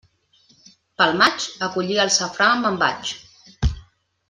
Pel 1.01 1.13
maig, 1.19 1.45
a 1.67 1.69
collir 1.77 1.99
el 2.05 2.11
safrà 2.17 2.49
me'n 2.65 2.81
vaig. 2.87 3.13